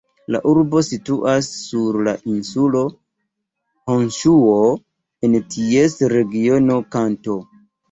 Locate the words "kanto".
6.99-7.41